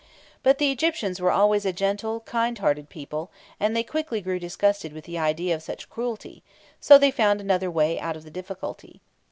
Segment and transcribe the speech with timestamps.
[0.41, 4.93] But the Egyptians were always a gentle, kind hearted people, and they quickly grew disgusted
[4.93, 6.41] with the idea of such cruelty,
[6.79, 8.99] so they found another way out of the difficulty.